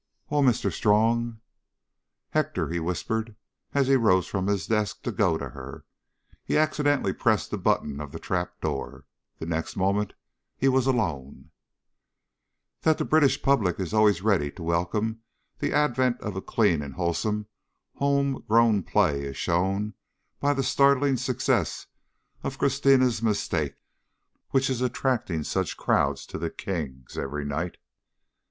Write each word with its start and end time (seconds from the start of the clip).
"Oh, 0.31 0.41
Mr. 0.41 0.71
Strong" 0.71 1.41
"Hector," 2.31 2.69
he 2.69 2.79
whispered. 2.79 3.35
As 3.71 3.85
he 3.85 3.95
rose 3.95 4.25
from 4.25 4.47
his 4.47 4.65
desk 4.65 5.03
to 5.03 5.11
go 5.11 5.37
to 5.37 5.49
her, 5.49 5.85
he 6.43 6.57
accidentally 6.57 7.13
pressed 7.13 7.51
the 7.51 7.59
button 7.59 8.01
of 8.01 8.11
the 8.11 8.17
trap 8.17 8.59
door. 8.61 9.05
The 9.37 9.45
next 9.45 9.75
moment 9.75 10.13
he 10.57 10.67
was 10.67 10.87
alone. 10.87 11.51
"That 12.81 12.97
the 12.97 13.05
British 13.05 13.43
public 13.43 13.79
is 13.79 13.93
always 13.93 14.23
ready 14.23 14.49
to 14.53 14.63
welcome 14.63 15.21
the 15.59 15.71
advent 15.71 16.19
of 16.21 16.35
a 16.35 16.41
clean 16.41 16.81
and 16.81 16.95
wholesome 16.95 17.45
home 17.93 18.43
grown 18.47 18.81
play 18.81 19.25
is 19.25 19.37
shown 19.37 19.93
by 20.39 20.55
the 20.55 20.63
startling 20.63 21.15
success 21.15 21.85
of 22.41 22.57
Christina's 22.57 23.21
Mistake, 23.21 23.75
which 24.49 24.67
is 24.67 24.81
attracting 24.81 25.43
such 25.43 25.77
crowds 25.77 26.25
to 26.25 26.39
The 26.39 26.49
King's 26.49 27.19
every 27.19 27.45
night." 27.45 27.77